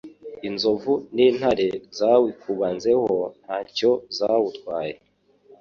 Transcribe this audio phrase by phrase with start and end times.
[0.47, 1.67] inzovu n'intare
[1.97, 3.07] zawikubanzeho
[3.41, 4.93] ntacyo zawutwaye